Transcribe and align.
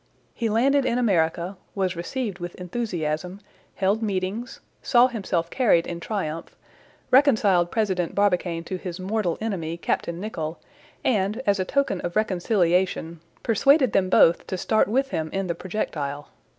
He 0.33 0.49
landed 0.49 0.83
in 0.83 0.97
America, 0.97 1.57
was 1.75 1.95
received 1.95 2.39
with 2.39 2.55
enthusiasm, 2.55 3.39
held 3.75 4.01
meetings, 4.01 4.59
saw 4.81 5.05
himself 5.05 5.51
carried 5.51 5.85
in 5.85 5.99
triumph, 5.99 6.55
reconciled 7.11 7.69
President 7.69 8.15
Barbicane 8.15 8.63
to 8.63 8.77
his 8.77 8.99
mortal 8.99 9.37
enemy, 9.39 9.77
Captain 9.77 10.19
Nicholl, 10.19 10.57
and, 11.05 11.39
as 11.45 11.59
a 11.59 11.65
token 11.65 12.01
of 12.01 12.15
reconciliation, 12.15 13.19
persuaded 13.43 13.93
them 13.93 14.09
both 14.09 14.47
to 14.47 14.57
start 14.57 14.87
with 14.87 15.11
him 15.11 15.29
in 15.33 15.45
the 15.45 15.53
projectile. 15.53 16.29